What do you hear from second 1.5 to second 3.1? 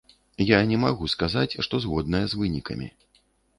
што згодная з вынікамі.